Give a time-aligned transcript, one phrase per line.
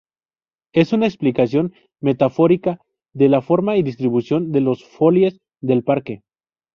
[0.73, 2.81] Es una explicación metafórica
[3.13, 6.23] de la forma y distribución de las folies del parque.